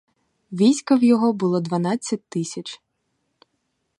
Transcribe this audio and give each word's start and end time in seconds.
Війська 0.51 0.95
в 0.95 1.03
його 1.03 1.33
було 1.33 1.59
дванадцять 1.61 2.23
тисяч. 2.29 2.81